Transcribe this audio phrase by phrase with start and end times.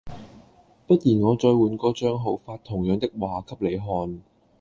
[0.87, 4.23] 不然我再換個帳號發同樣的話給你看